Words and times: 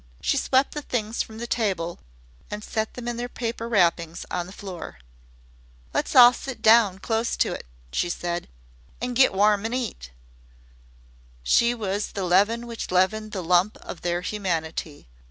She 0.19 0.35
swept 0.35 0.73
the 0.73 0.81
things 0.81 1.21
from 1.21 1.37
the 1.37 1.45
table 1.45 1.99
and 2.49 2.63
set 2.63 2.95
them 2.95 3.07
in 3.07 3.17
their 3.17 3.29
paper 3.29 3.69
wrappings 3.69 4.25
on 4.31 4.47
the 4.47 4.51
floor. 4.51 4.97
"Let's 5.93 6.15
all 6.15 6.33
sit 6.33 6.63
down 6.63 6.97
close 6.97 7.37
to 7.37 7.49
it 7.51 7.67
close," 7.69 7.99
she 7.99 8.09
said, 8.09 8.47
"an' 8.99 9.13
get 9.13 9.31
warm 9.31 9.63
an' 9.63 9.75
eat, 9.75 9.79
an' 9.79 9.85
eat." 9.85 10.11
She 11.43 11.75
was 11.75 12.13
the 12.13 12.23
leaven 12.23 12.65
which 12.65 12.89
leavened 12.89 13.31
the 13.31 13.43
lump 13.43 13.77
of 13.77 14.01
their 14.01 14.21
humanity. 14.21 15.07